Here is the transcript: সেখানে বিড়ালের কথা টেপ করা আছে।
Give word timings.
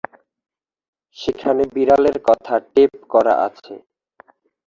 সেখানে 1.17 1.63
বিড়ালের 1.73 2.17
কথা 2.27 2.53
টেপ 2.73 2.91
করা 3.09 3.33
আছে। 3.47 3.73